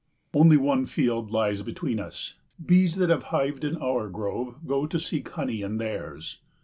[0.33, 2.33] Only one field lies between us.
[2.65, 6.39] Bees that have hived in our grove go to seek honey in theirs.